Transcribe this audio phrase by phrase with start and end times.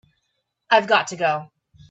[0.71, 1.51] I've got to go.